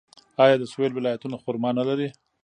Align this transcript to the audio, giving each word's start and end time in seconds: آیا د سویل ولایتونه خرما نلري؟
آیا 0.43 0.55
د 0.59 0.63
سویل 0.71 0.91
ولایتونه 0.95 1.35
خرما 1.43 1.69
نلري؟ 1.79 2.09